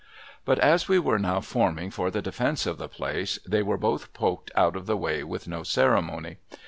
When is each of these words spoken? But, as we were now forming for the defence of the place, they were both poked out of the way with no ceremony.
But, 0.45 0.57
as 0.57 0.87
we 0.87 0.97
were 0.97 1.19
now 1.19 1.41
forming 1.41 1.91
for 1.91 2.09
the 2.09 2.23
defence 2.23 2.65
of 2.65 2.79
the 2.79 2.87
place, 2.89 3.37
they 3.47 3.61
were 3.61 3.77
both 3.77 4.13
poked 4.13 4.49
out 4.55 4.75
of 4.75 4.87
the 4.87 4.97
way 4.97 5.23
with 5.23 5.47
no 5.47 5.61
ceremony. 5.61 6.37